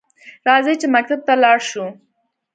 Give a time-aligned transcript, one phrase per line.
[0.47, 1.87] راځه چې مکتب ته لاړشوو؟